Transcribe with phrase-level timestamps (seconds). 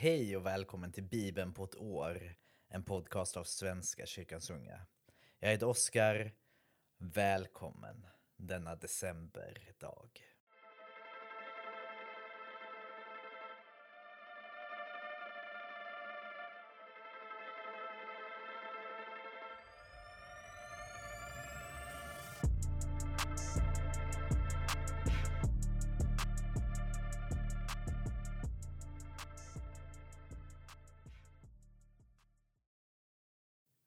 [0.00, 2.36] Hej och välkommen till Bibeln på ett år,
[2.68, 4.86] en podcast av Svenska kyrkans unga.
[5.38, 6.32] Jag heter Oskar.
[6.98, 8.06] Välkommen
[8.36, 10.10] denna decemberdag.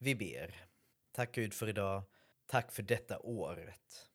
[0.03, 0.65] Vi ber.
[1.11, 2.03] Tack Gud för idag.
[2.45, 4.09] Tack för detta året.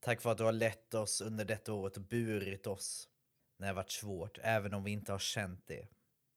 [0.00, 3.08] Tack för att du har lett oss under detta året och burit oss
[3.56, 4.38] när det varit svårt.
[4.42, 5.88] Även om vi inte har känt det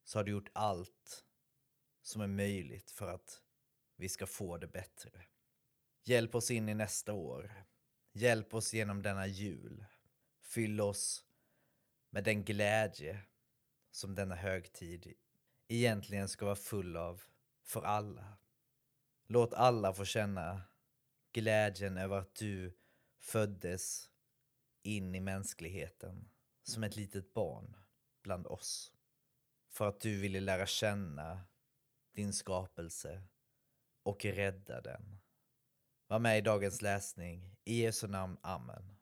[0.04, 1.26] så har du gjort allt
[2.02, 3.42] som är möjligt för att
[3.96, 5.12] vi ska få det bättre.
[6.04, 7.66] Hjälp oss in i nästa år.
[8.14, 9.86] Hjälp oss genom denna jul.
[10.42, 11.26] Fyll oss
[12.10, 13.22] med den glädje
[13.92, 15.14] som denna högtid
[15.68, 17.24] egentligen ska vara full av
[17.64, 18.38] för alla.
[19.32, 20.62] Låt alla få känna
[21.32, 22.78] glädjen över att du
[23.20, 24.10] föddes
[24.84, 26.30] in i mänskligheten
[26.64, 27.76] som ett litet barn
[28.24, 28.94] bland oss.
[29.72, 31.42] För att du ville lära känna
[32.14, 33.24] din skapelse
[34.04, 35.20] och rädda den.
[36.08, 37.56] Var med i dagens läsning.
[37.64, 38.38] I Jesu namn.
[38.42, 38.96] Amen.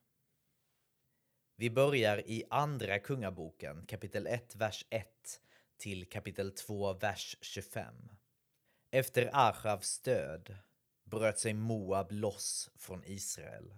[1.56, 5.42] Vi börjar i Andra Kungaboken kapitel 1, vers 1
[5.78, 8.10] till kapitel 2, vers 25.
[8.92, 10.58] Efter Achavs död
[11.04, 13.78] bröt sig Moab loss från Israel.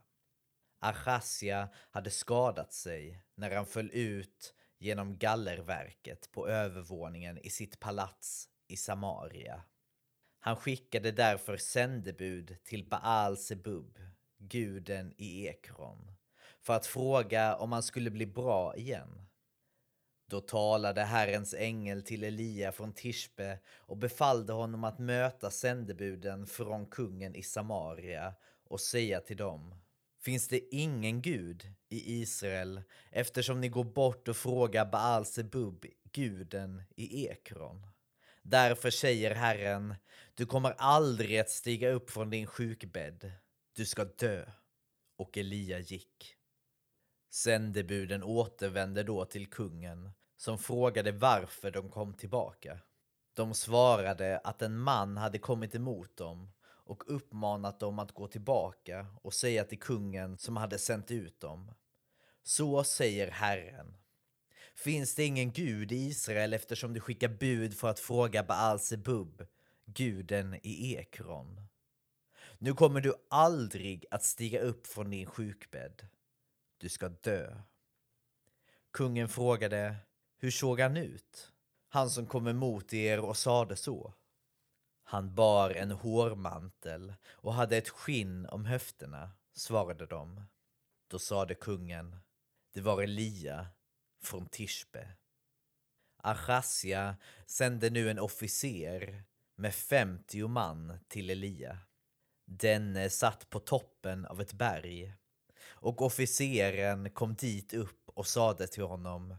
[0.79, 8.49] Achasia hade skadat sig när han föll ut genom gallerverket på övervåningen i sitt palats
[8.67, 9.63] i Samaria.
[10.39, 13.99] Han skickade därför sändebud till Baal Sebub,
[14.37, 16.11] guden i Ekron,
[16.61, 19.28] för att fråga om han skulle bli bra igen.
[20.29, 26.85] Då talade Herrens ängel till Elia från Tishbe och befallde honom att möta sändebuden från
[26.85, 29.75] kungen i Samaria och säga till dem
[30.19, 32.81] Finns det ingen gud i Israel
[33.11, 37.87] eftersom ni går bort och frågar Baal Sebub, guden i Ekron?
[38.41, 39.95] Därför säger Herren,
[40.33, 43.31] du kommer aldrig att stiga upp från din sjukbädd.
[43.75, 44.45] Du ska dö.
[45.17, 46.35] Och Elia gick.
[47.31, 52.79] Sändebuden återvände då till kungen som frågade varför de kom tillbaka.
[53.33, 59.07] De svarade att en man hade kommit emot dem och uppmanat dem att gå tillbaka
[59.21, 61.73] och säga till kungen som hade sänt ut dem.
[62.43, 63.97] Så säger Herren.
[64.75, 69.47] Finns det ingen gud i Israel eftersom du skickar bud för att fråga Baal Sebub,
[69.85, 71.61] guden i Ekron?
[72.57, 76.07] Nu kommer du aldrig att stiga upp från din sjukbädd.
[76.77, 77.61] Du ska dö.
[78.91, 79.95] Kungen frågade
[80.39, 81.53] hur såg han ut?
[81.89, 84.13] Han som kom emot er och sade så.
[85.03, 90.43] Han bar en hårmantel och hade ett skinn om höfterna, svarade de.
[91.07, 92.17] Då sade kungen,
[92.73, 93.67] det var Elia
[94.21, 95.07] från Tishbe.
[96.17, 99.23] Achasja sände nu en officer
[99.55, 101.77] med femtio man till Elia.
[102.45, 105.13] Denne satt på toppen av ett berg
[105.61, 109.35] och officeren kom dit upp och sade till honom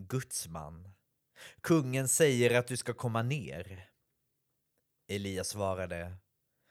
[0.00, 0.94] Gudsman.
[1.60, 3.90] Kungen säger att du ska komma ner.
[5.08, 6.16] Elias svarade.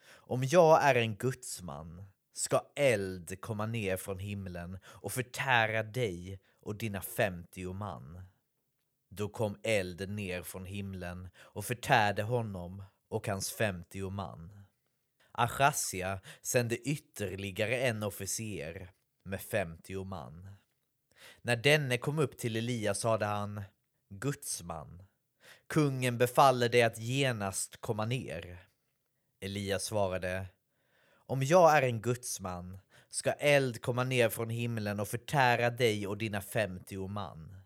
[0.10, 6.76] Om jag är en gudsman ska eld komma ner från himlen och förtära dig och
[6.76, 8.22] dina femtio man.
[9.10, 14.66] Då kom eld ner från himlen och förtärde honom och hans femtio man.
[15.32, 18.92] Achasja sände ytterligare en officer
[19.24, 20.58] med femtio man.
[21.42, 23.64] När denne kom upp till Elia sade han
[24.10, 25.04] Gudsman,
[25.68, 28.68] kungen befaller dig att genast komma ner.
[29.42, 30.46] Elia svarade
[31.26, 32.80] Om jag är en gudsman
[33.10, 37.58] ska eld komma ner från himlen och förtära dig och dina femtio man.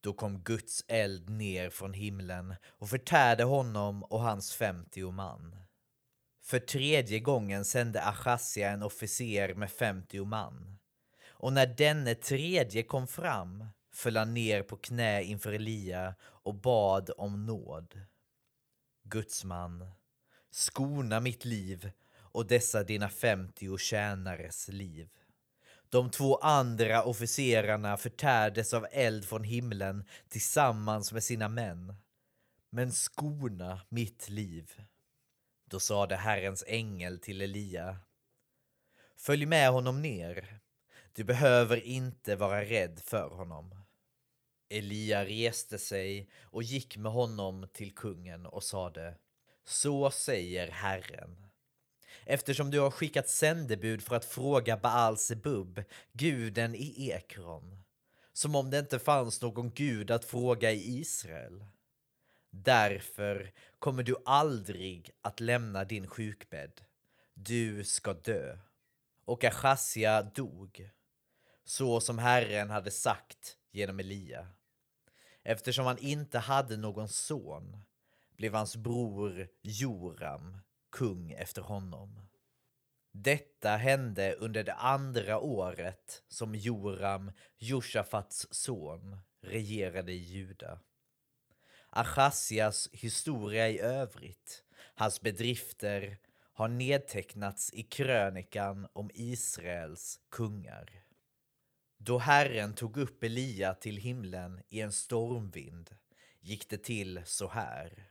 [0.00, 5.56] Då kom Guds eld ner från himlen och förtärde honom och hans femtio man.
[6.42, 10.77] För tredje gången sände Achasja en officer med femtio man.
[11.38, 17.10] Och när denne tredje kom fram föll han ner på knä inför Elia och bad
[17.16, 18.00] om nåd.
[19.04, 19.90] Gudsman,
[20.50, 25.08] skona mitt liv och dessa dina femtio tjänares liv.
[25.88, 31.94] De två andra officerarna förtärdes av eld från himlen tillsammans med sina män.
[32.70, 34.82] Men skona mitt liv.
[35.64, 37.98] Då sade Herrens ängel till Elia.
[39.16, 40.60] Följ med honom ner
[41.18, 43.74] du behöver inte vara rädd för honom.
[44.70, 49.14] Elia reste sig och gick med honom till kungen och sade
[49.64, 51.46] Så säger Herren.
[52.24, 55.82] Eftersom du har skickat sändebud för att fråga Baal Sebub,
[56.12, 57.82] guden i Ekron,
[58.32, 61.64] som om det inte fanns någon gud att fråga i Israel.
[62.50, 66.80] Därför kommer du aldrig att lämna din sjukbädd.
[67.34, 68.58] Du ska dö.
[69.24, 70.90] Och Achasja dog,
[71.68, 74.48] så som Herren hade sagt genom Elia.
[75.42, 77.76] Eftersom han inte hade någon son
[78.36, 80.58] blev hans bror Joram
[80.90, 82.20] kung efter honom.
[83.12, 90.80] Detta hände under det andra året som Joram, Josafats son, regerade i Juda.
[91.90, 96.18] Achasias historia i övrigt, hans bedrifter,
[96.52, 101.07] har nedtecknats i krönikan om Israels kungar.
[101.98, 105.96] Då Herren tog upp Elia till himlen i en stormvind
[106.40, 108.10] gick det till så här.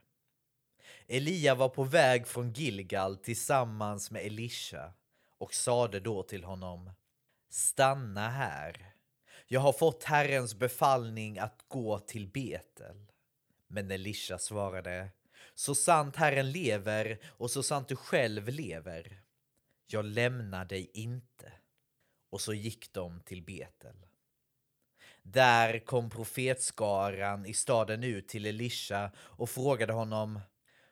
[1.06, 4.92] Elia var på väg från Gilgal tillsammans med Elisha
[5.38, 6.90] och sade då till honom
[7.50, 8.94] Stanna här.
[9.46, 13.06] Jag har fått Herrens befallning att gå till Betel.
[13.66, 15.10] Men Elisha svarade
[15.54, 19.22] Så sant Herren lever och så sant du själv lever.
[19.86, 21.52] Jag lämnar dig inte.
[22.30, 24.06] Och så gick de till Betel.
[25.22, 30.40] Där kom profetskaran i staden ut till Elisha och frågade honom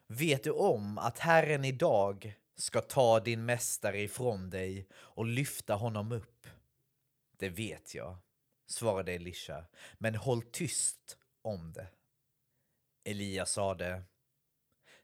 [0.07, 6.13] Vet du om att Herren idag ska ta din mästare ifrån dig och lyfta honom
[6.13, 6.47] upp?
[7.39, 8.17] Det vet jag,
[8.67, 9.65] svarade Elisha,
[9.99, 11.89] men håll tyst om det.
[13.05, 14.03] Elia sade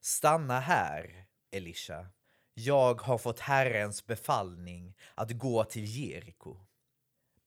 [0.00, 2.06] Stanna här, Elisha.
[2.54, 6.56] Jag har fått Herrens befallning att gå till Jeriko.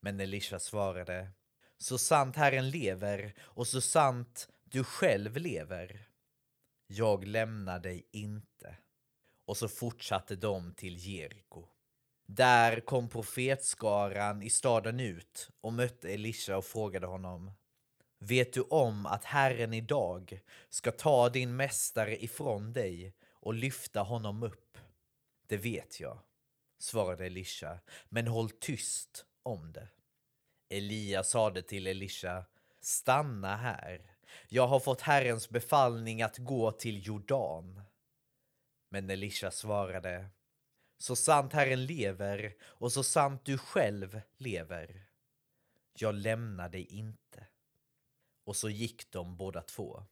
[0.00, 1.30] Men Elisha svarade
[1.78, 6.06] Så sant Herren lever och så sant du själv lever
[6.86, 8.76] jag lämnar dig inte.
[9.46, 11.68] Och så fortsatte de till Jeriko.
[12.26, 17.52] Där kom profetskaran i staden ut och mötte Elisha och frågade honom
[18.18, 24.42] Vet du om att Herren idag ska ta din mästare ifrån dig och lyfta honom
[24.42, 24.65] upp?
[25.46, 26.18] Det vet jag,
[26.78, 27.78] svarade Elisha,
[28.08, 29.88] men håll tyst om det.
[30.68, 32.44] Elia sade till Elisha
[32.80, 34.16] Stanna här
[34.48, 37.82] jag har fått Herrens befallning att gå till Jordan.
[38.88, 40.28] Men Elisha svarade,
[40.98, 45.06] så sant Herren lever och så sant du själv lever.
[45.94, 47.46] Jag lämnar dig inte.
[48.44, 50.02] Och så gick de båda två.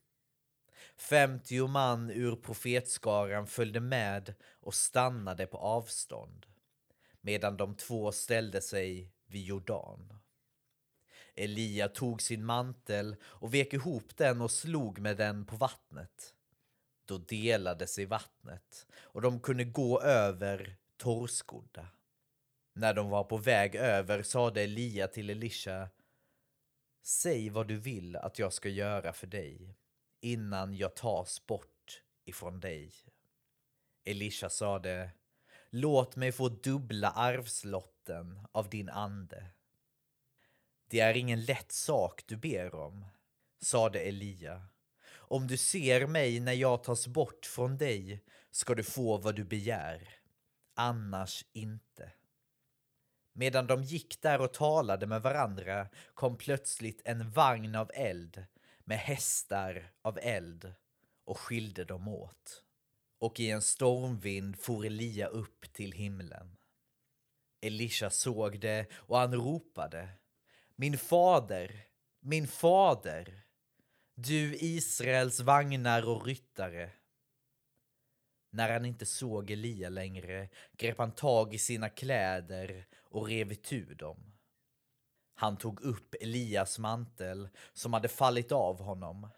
[0.96, 6.46] Femtio man ur profetskaran följde med och stannade på avstånd
[7.20, 10.18] medan de två ställde sig vid Jordan.
[11.34, 16.34] Elia tog sin mantel och vek ihop den och slog med den på vattnet.
[17.04, 21.88] Då delade sig vattnet och de kunde gå över torrskodda.
[22.72, 25.88] När de var på väg över sade Elia till Elisha
[27.02, 29.76] Säg vad du vill att jag ska göra för dig
[30.24, 32.92] innan jag tas bort ifrån dig.
[34.04, 35.10] Elisha sade
[35.70, 39.46] Låt mig få dubbla arvslotten av din ande.
[40.88, 43.06] Det är ingen lätt sak du ber om,
[43.60, 44.66] sade Elia.
[45.06, 49.44] Om du ser mig när jag tas bort från dig ska du få vad du
[49.44, 50.08] begär,
[50.74, 52.12] annars inte.
[53.32, 58.46] Medan de gick där och talade med varandra kom plötsligt en vagn av eld
[58.84, 60.74] med hästar av eld
[61.24, 62.64] och skilde dem åt.
[63.18, 66.56] Och i en stormvind for Elia upp till himlen.
[67.60, 70.08] Elisha såg det och han ropade
[70.76, 71.86] min fader,
[72.20, 73.44] min fader,
[74.14, 76.90] du Israels vagnar och ryttare.
[78.50, 83.94] När han inte såg Elia längre grep han tag i sina kläder och rev itu
[83.94, 84.33] dem.
[85.34, 89.28] Han tog upp Elias mantel som hade fallit av honom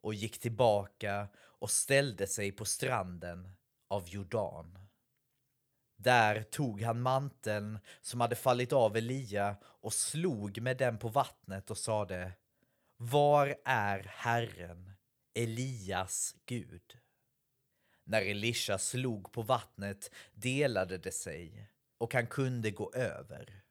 [0.00, 3.52] och gick tillbaka och ställde sig på stranden
[3.88, 4.78] av Jordan.
[5.96, 11.70] Där tog han manteln som hade fallit av Elia och slog med den på vattnet
[11.70, 12.32] och sade
[12.96, 14.92] Var är Herren,
[15.34, 16.98] Elias Gud?
[18.04, 23.62] När Elisha slog på vattnet delade det sig och han kunde gå över.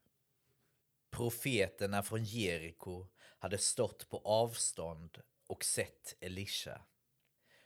[1.11, 3.07] Profeterna från Jeriko
[3.39, 6.81] hade stått på avstånd och sett Elisha.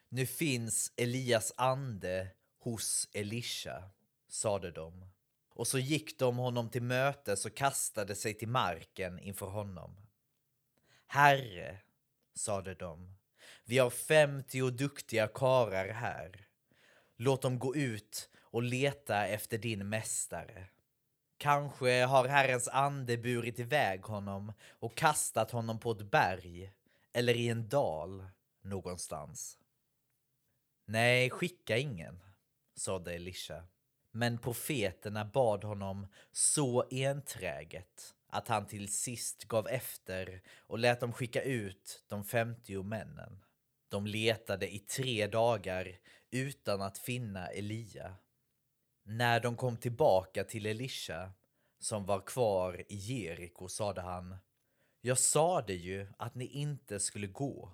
[0.10, 3.90] Nu finns Elias ande hos Elisha
[4.28, 5.06] sade de.
[5.50, 9.96] Och så gick de honom till mötes och kastade sig till marken inför honom.
[11.08, 11.78] Herre,
[12.36, 13.16] sade de,
[13.64, 16.48] vi har femtio duktiga karar här.
[17.18, 20.68] Låt dem gå ut och leta efter din mästare.
[21.38, 26.72] Kanske har Herrens ande burit iväg honom och kastat honom på ett berg
[27.14, 28.26] eller i en dal
[28.62, 29.58] någonstans.
[30.86, 32.24] Nej, skicka ingen,
[32.76, 33.64] sade Elisha.
[34.12, 41.14] Men profeterna bad honom så enträget att han till sist gav efter och lät dem
[41.14, 43.46] skicka ut de femtio männen.
[43.90, 45.98] De letade i tre dagar
[46.32, 48.16] utan att finna Elia.
[49.08, 51.32] När de kom tillbaka till Elisha,
[51.80, 54.38] som var kvar i Jeriko, sade han
[55.02, 57.72] Jag sade ju att ni inte skulle gå.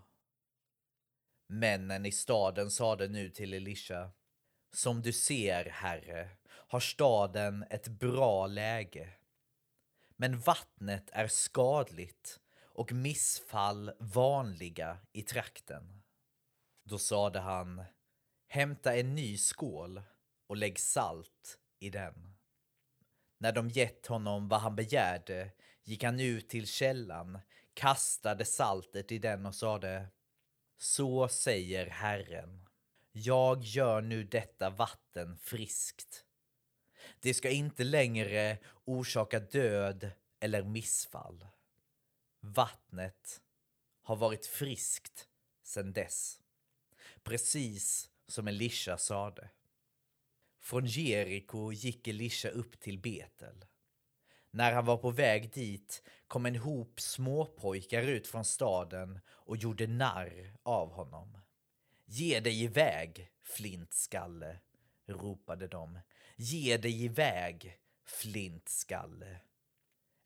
[1.47, 4.11] Männen i staden sade nu till Elisha
[4.73, 9.13] Som du ser, herre, har staden ett bra läge.
[10.15, 16.01] Men vattnet är skadligt och missfall vanliga i trakten.
[16.83, 17.83] Då sade han
[18.47, 20.01] Hämta en ny skål
[20.51, 22.33] och lägg salt i den.
[23.37, 25.51] När de gett honom vad han begärde
[25.83, 27.39] gick han ut till källan,
[27.73, 30.07] kastade saltet i den och sade
[30.77, 32.69] Så säger Herren.
[33.11, 36.25] Jag gör nu detta vatten friskt.
[37.19, 41.47] Det ska inte längre orsaka död eller missfall.
[42.39, 43.41] Vattnet
[44.01, 45.27] har varit friskt
[45.63, 46.39] sedan dess.
[47.23, 49.49] Precis som Elisha sade.
[50.71, 53.65] Från Jeriko gick Elisha upp till Betel.
[54.51, 59.87] När han var på väg dit kom en hop småpojkar ut från staden och gjorde
[59.87, 61.37] narr av honom.
[62.05, 64.59] Ge dig iväg, flintskalle,
[65.07, 65.99] ropade de.
[66.35, 69.37] Ge dig iväg, flintskalle.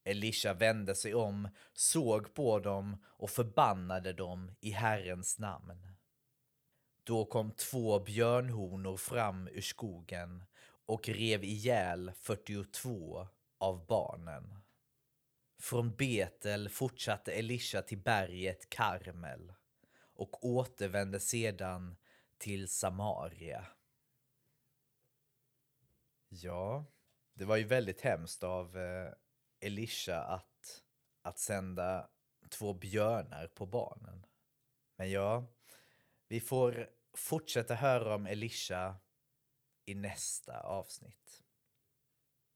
[0.04, 5.95] Elisha vände sig om, såg på dem och förbannade dem i Herrens namn.
[7.06, 10.44] Då kom två björnhonor fram ur skogen
[10.86, 14.60] och rev ihjäl 42 av barnen.
[15.60, 19.54] Från Betel fortsatte Elisha till berget Karmel
[20.14, 21.96] och återvände sedan
[22.38, 23.66] till Samaria.
[26.30, 26.86] Ja,
[27.34, 29.14] det var ju väldigt hemskt av eh,
[29.60, 30.84] Elisha att,
[31.22, 32.10] att sända
[32.50, 34.26] två björnar på barnen.
[34.96, 35.46] Men ja,
[36.36, 38.96] vi får fortsätta höra om Elisha
[39.86, 41.44] i nästa avsnitt.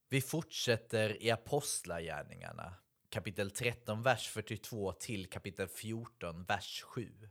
[0.08, 2.74] Vi fortsätter i Apostlagärningarna,
[3.08, 7.30] kapitel 13, vers 42 till kapitel 14, vers 7.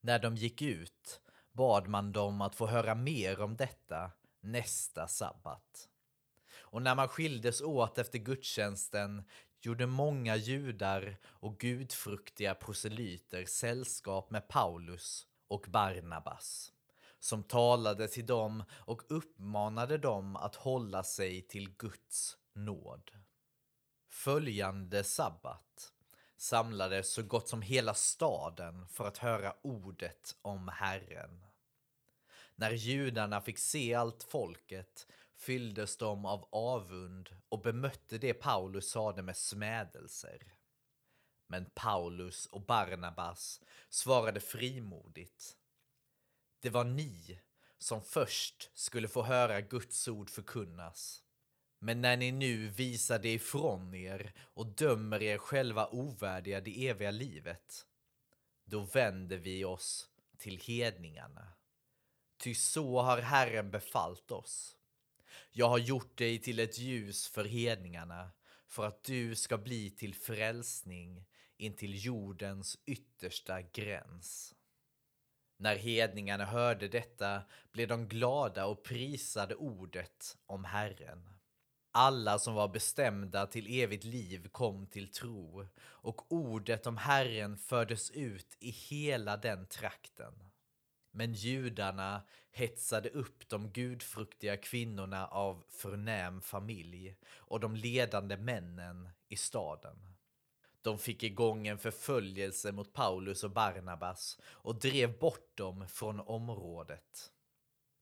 [0.00, 1.20] När de gick ut
[1.52, 5.88] bad man dem att få höra mer om detta nästa sabbat.
[6.52, 9.22] Och när man skildes åt efter gudstjänsten
[9.60, 16.72] gjorde många judar och gudfruktiga proselyter sällskap med Paulus och Barnabas
[17.20, 23.10] som talade till dem och uppmanade dem att hålla sig till Guds nåd.
[24.08, 25.92] Följande sabbat
[26.36, 31.46] samlades så gott som hela staden för att höra ordet om Herren.
[32.54, 39.22] När judarna fick se allt folket fylldes de av avund och bemötte det Paulus sade
[39.22, 40.54] med smädelser.
[41.50, 45.56] Men Paulus och Barnabas svarade frimodigt.
[46.60, 47.40] Det var ni
[47.78, 51.22] som först skulle få höra Guds ord förkunnas.
[51.78, 57.10] Men när ni nu visar det ifrån er och dömer er själva ovärdiga det eviga
[57.10, 57.86] livet,
[58.64, 61.52] då vänder vi oss till hedningarna.
[62.36, 64.76] Ty så har Herren befallt oss.
[65.50, 68.30] Jag har gjort dig till ett ljus för hedningarna,
[68.66, 71.24] för att du ska bli till frälsning
[71.60, 74.54] intill jordens yttersta gräns.
[75.58, 81.28] När hedningarna hörde detta blev de glada och prisade ordet om Herren.
[81.92, 88.10] Alla som var bestämda till evigt liv kom till tro och ordet om Herren fördes
[88.10, 90.44] ut i hela den trakten.
[91.12, 99.36] Men judarna hetsade upp de gudfruktiga kvinnorna av förnäm familj och de ledande männen i
[99.36, 100.19] staden.
[100.82, 107.32] De fick igång en förföljelse mot Paulus och Barnabas och drev bort dem från området.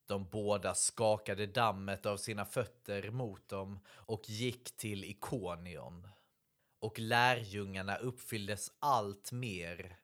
[0.06, 6.08] De båda skakade dammet av sina fötter mot dem och gick till Ikonion.
[6.80, 9.98] Och lärjungarna uppfylldes allt mer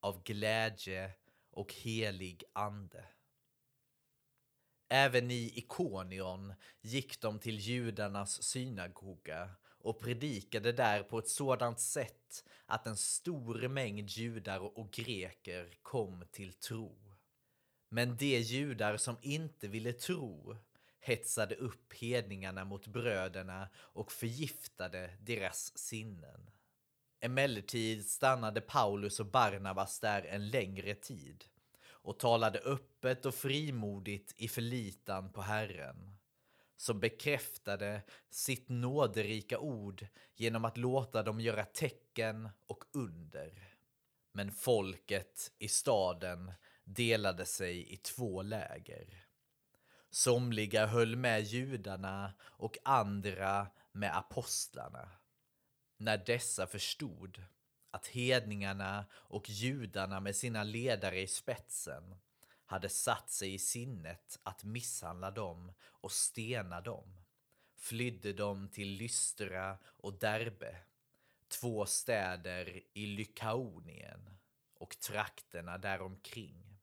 [0.00, 1.12] av glädje
[1.50, 3.04] och helig ande.
[4.88, 12.44] Även i Ikonion gick de till judarnas synagoga och predikade där på ett sådant sätt
[12.66, 16.98] att en stor mängd judar och greker kom till tro.
[17.88, 20.56] Men de judar som inte ville tro
[21.00, 26.50] hetsade upp hedningarna mot bröderna och förgiftade deras sinnen.
[27.20, 31.44] Emellertid stannade Paulus och Barnabas där en längre tid
[32.08, 36.17] och talade öppet och frimodigt i förlitan på Herren,
[36.78, 43.74] som bekräftade sitt nåderika ord genom att låta dem göra tecken och under.
[44.32, 46.52] Men folket i staden
[46.84, 49.26] delade sig i två läger.
[50.10, 55.08] Somliga höll med judarna och andra med apostlarna.
[55.96, 57.42] När dessa förstod
[57.90, 62.14] att hedningarna och judarna med sina ledare i spetsen
[62.68, 67.24] hade satt sig i sinnet att misshandla dem och stena dem
[67.76, 70.76] flydde de till Lystra och Derbe,
[71.48, 74.38] två städer i Lykaonien
[74.74, 76.78] och trakterna däromkring.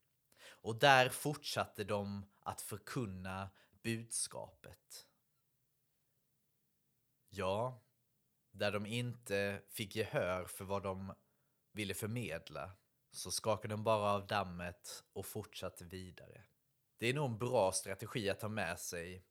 [0.46, 3.50] Och där fortsatte de att förkunna
[3.82, 5.08] budskapet.
[7.30, 7.84] Ja,
[8.51, 11.13] där de inte fick gehör för vad de
[11.72, 12.72] ville förmedla
[13.15, 16.43] så skakade de bara av dammet och fortsatte vidare.
[16.98, 19.25] Det är nog en bra strategi att ha med sig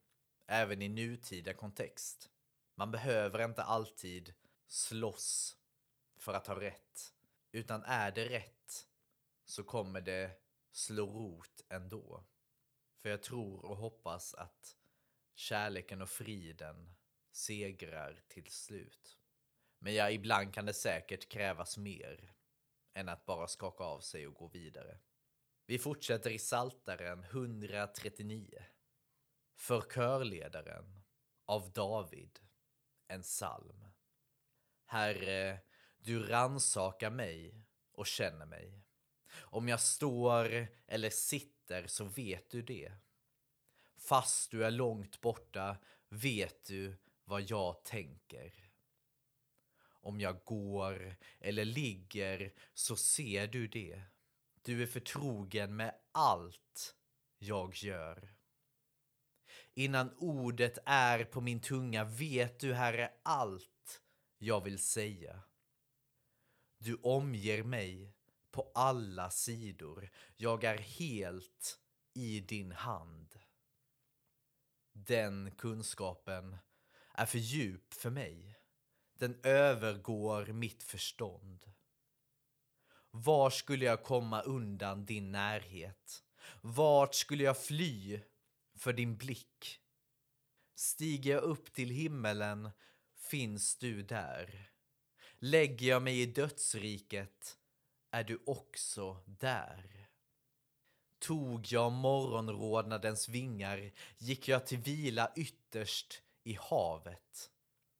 [0.46, 2.30] även i nutida kontext.
[2.74, 4.34] Man behöver inte alltid
[4.66, 5.56] slåss
[6.18, 7.14] för att ha rätt,
[7.52, 8.88] utan är det rätt
[9.44, 10.30] så kommer det
[10.72, 12.24] slå rot ändå.
[12.96, 14.76] För jag tror och hoppas att
[15.34, 16.94] kärleken och friden
[17.32, 19.18] segrar till slut.
[19.78, 22.33] Men ja, ibland kan det säkert krävas mer
[22.94, 24.98] än att bara skaka av sig och gå vidare.
[25.66, 28.64] Vi fortsätter i Saltaren 139.
[29.56, 31.02] För körledaren
[31.44, 32.40] av David,
[33.06, 33.84] en psalm.
[34.86, 35.60] Herre,
[35.98, 38.80] du ransakar mig och känner mig.
[39.34, 42.92] Om jag står eller sitter så vet du det.
[43.96, 45.76] Fast du är långt borta
[46.08, 48.63] vet du vad jag tänker.
[50.04, 54.02] Om jag går eller ligger så ser du det.
[54.62, 56.94] Du är förtrogen med allt
[57.38, 58.34] jag gör.
[59.74, 64.02] Innan ordet är på min tunga vet du, Herre, allt
[64.38, 65.40] jag vill säga.
[66.78, 68.14] Du omger mig
[68.50, 70.10] på alla sidor.
[70.36, 71.80] Jag är helt
[72.14, 73.34] i din hand.
[74.92, 76.56] Den kunskapen
[77.14, 78.56] är för djup för mig.
[79.18, 81.66] Den övergår mitt förstånd.
[83.10, 86.24] Var skulle jag komma undan din närhet?
[86.60, 88.20] Vart skulle jag fly
[88.76, 89.80] för din blick?
[90.74, 92.70] Stiger jag upp till himmelen
[93.30, 94.70] finns du där.
[95.38, 97.58] Lägger jag mig i dödsriket
[98.10, 100.08] är du också där.
[101.18, 107.50] Tog jag morgonrodnadens vingar gick jag till vila ytterst i havet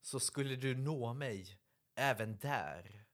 [0.04, 1.58] så skulle du nå mig
[1.94, 3.04] även där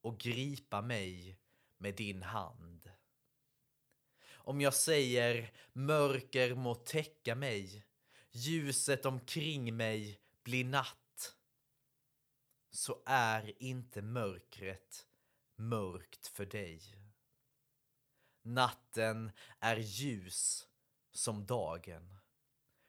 [0.00, 1.38] och gripa mig
[1.76, 2.90] med din hand.
[4.32, 7.86] Om jag säger mörker må täcka mig,
[8.30, 11.36] ljuset omkring mig blir natt,
[12.70, 15.06] så är inte mörkret
[15.56, 16.80] mörkt för dig.
[18.42, 20.68] Natten är ljus
[21.12, 22.18] som dagen.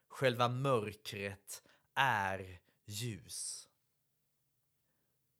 [0.07, 3.69] Själva mörkret är ljus.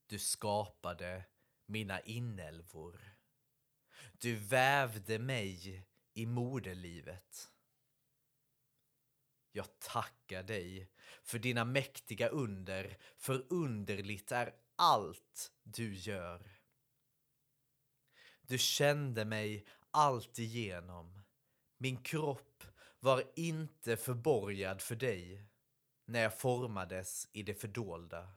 [0.06, 1.26] Du skapade
[1.66, 3.18] mina inälvor.
[4.14, 7.50] Du vävde mig i moderlivet.
[9.52, 10.92] Jag tackar dig
[11.24, 16.60] för dina mäktiga under, för underligt är allt du gör.
[18.42, 21.22] Du kände mig allt igenom.
[21.78, 22.64] Min kropp
[23.00, 25.53] var inte förborgad för dig
[26.06, 28.28] när jag formades i det fördolda,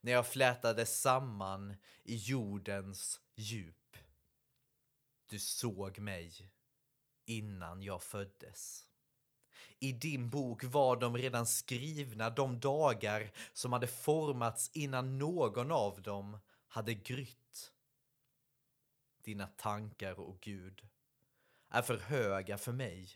[0.00, 3.96] när jag flätades samman i jordens djup.
[5.26, 6.50] Du såg mig
[7.24, 8.88] innan jag föddes.
[9.78, 16.02] I din bok var de redan skrivna, de dagar som hade formats innan någon av
[16.02, 17.72] dem hade grytt.
[19.22, 20.88] Dina tankar, och Gud,
[21.68, 23.08] är för höga för mig.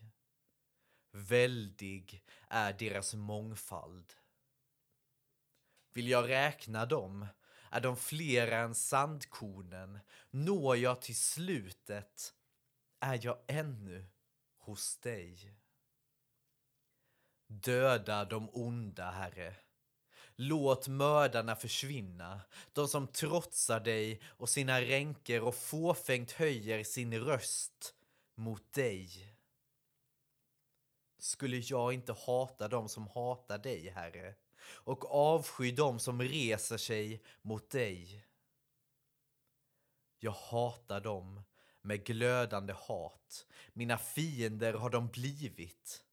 [1.12, 4.12] Väldig är deras mångfald.
[5.92, 7.26] Vill jag räkna dem
[7.70, 9.98] är de flera än sandkornen.
[10.30, 12.34] Når jag till slutet
[13.00, 14.06] är jag ännu
[14.58, 15.54] hos dig.
[17.46, 19.54] Döda de onda, Herre.
[20.36, 22.40] Låt mördarna försvinna,
[22.72, 27.94] de som trotsar dig och sina ränker och fåfängt höjer sin röst
[28.34, 29.31] mot dig.
[31.22, 37.22] Skulle jag inte hata dem som hatar dig, Herre, och avsky dem som reser sig
[37.42, 38.26] mot dig?
[40.18, 41.42] Jag hatar dem
[41.80, 46.04] med glödande hat, mina fiender har de blivit.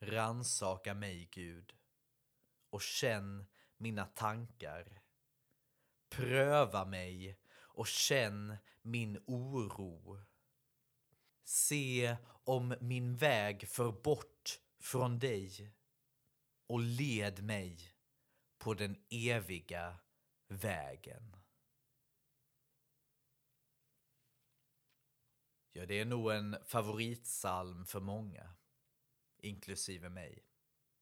[0.00, 1.74] Ransaka mig, Gud,
[2.70, 5.02] och känn mina tankar.
[6.08, 10.24] Pröva mig och känn min oro.
[11.44, 15.72] Se om min väg för bort från dig
[16.66, 17.94] och led mig
[18.58, 19.98] på den eviga
[20.48, 21.36] vägen.
[25.72, 28.54] Ja, det är nog en favoritsalm för många,
[29.38, 30.46] inklusive mig.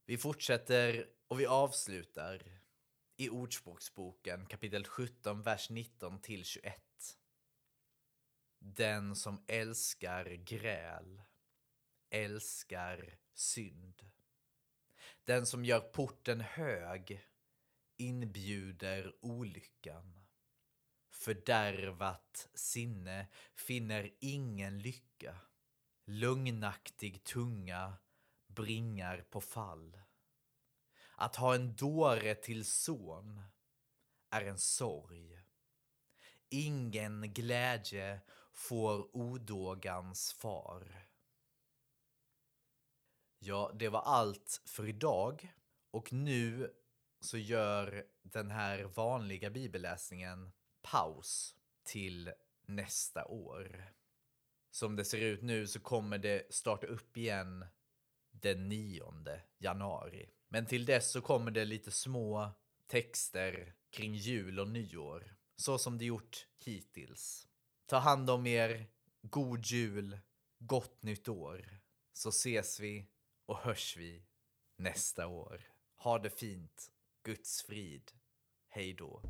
[0.05, 2.61] Vi fortsätter och vi avslutar
[3.17, 6.92] i Ordspråksboken kapitel 17, vers 19 till 21.
[8.65, 11.23] Den som älskar gräl
[12.11, 14.07] älskar synd.
[15.25, 17.27] Den som gör porten hög
[17.97, 20.21] inbjuder olyckan.
[21.11, 25.37] Fördärvat sinne finner ingen lycka.
[26.05, 27.95] Lugnaktig tunga
[28.47, 29.99] bringar på fall.
[31.17, 33.43] Att ha en dåre till son
[34.31, 35.39] är en sorg.
[36.49, 38.21] Ingen glädje
[38.53, 41.09] får odågans far.
[43.39, 45.55] Ja, det var allt för idag
[45.91, 46.75] och nu
[47.21, 52.33] så gör den här vanliga bibelläsningen paus till
[52.67, 53.93] nästa år.
[54.71, 57.67] Som det ser ut nu så kommer det starta upp igen
[58.31, 59.13] den 9
[59.59, 60.31] januari.
[60.49, 62.51] Men till dess så kommer det lite små
[62.87, 65.37] texter kring jul och nyår.
[65.57, 67.49] Så som det gjort hittills.
[67.87, 68.87] Ta hand om er,
[69.23, 70.19] god jul,
[70.59, 71.81] gott nytt år.
[72.13, 73.07] Så ses vi
[73.47, 74.25] och hörs vi
[74.77, 75.63] nästa år.
[75.97, 76.93] Ha det fint,
[77.23, 78.13] Guds frid.
[78.69, 79.23] Hej då.